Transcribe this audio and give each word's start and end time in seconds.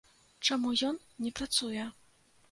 Чаму 0.47 0.71
ён 0.87 0.97
не 1.25 1.31
працуе? 1.39 1.85